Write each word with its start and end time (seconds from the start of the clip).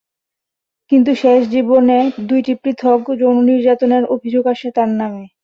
কিন্তু 0.91 1.11
শেষ 1.15 1.41
জীবনে 1.47 1.97
দুইটি 2.29 2.53
পৃথক 2.63 3.01
যৌন 3.19 3.37
নির্যাতনের 3.49 4.03
অভিযোগ 4.15 4.43
আসে 4.53 4.67
তার 4.75 4.89
নামে। 4.99 5.23